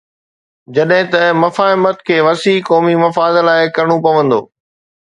[0.77, 4.41] جڏهن ته مفاهمت کي وسيع قومي مفاد لاءِ ڪرڻو پوندو.